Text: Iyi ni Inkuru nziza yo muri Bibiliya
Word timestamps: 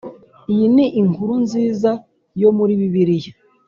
Iyi 0.51 0.65
ni 0.75 0.85
Inkuru 1.01 1.33
nziza 1.43 1.91
yo 2.41 2.49
muri 2.57 2.73
Bibiliya 2.79 3.31